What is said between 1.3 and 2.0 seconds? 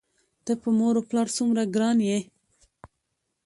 څومره ګران